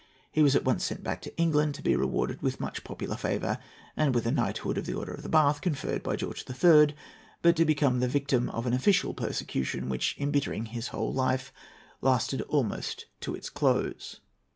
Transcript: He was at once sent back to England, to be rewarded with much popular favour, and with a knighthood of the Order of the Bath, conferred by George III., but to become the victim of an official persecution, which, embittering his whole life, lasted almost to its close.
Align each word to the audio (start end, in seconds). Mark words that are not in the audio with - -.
He 0.31 0.41
was 0.41 0.55
at 0.55 0.65
once 0.65 0.83
sent 0.83 1.03
back 1.03 1.21
to 1.21 1.37
England, 1.37 1.75
to 1.75 1.83
be 1.83 1.95
rewarded 1.95 2.41
with 2.41 2.59
much 2.59 2.83
popular 2.83 3.15
favour, 3.15 3.59
and 3.95 4.15
with 4.15 4.25
a 4.25 4.31
knighthood 4.31 4.79
of 4.79 4.87
the 4.87 4.95
Order 4.95 5.13
of 5.13 5.21
the 5.21 5.29
Bath, 5.29 5.61
conferred 5.61 6.01
by 6.01 6.15
George 6.15 6.43
III., 6.49 6.95
but 7.43 7.55
to 7.55 7.65
become 7.65 7.99
the 7.99 8.07
victim 8.07 8.49
of 8.49 8.65
an 8.65 8.73
official 8.73 9.13
persecution, 9.13 9.89
which, 9.89 10.15
embittering 10.17 10.65
his 10.65 10.87
whole 10.87 11.13
life, 11.13 11.53
lasted 12.01 12.41
almost 12.49 13.05
to 13.19 13.35
its 13.35 13.51
close. 13.51 14.21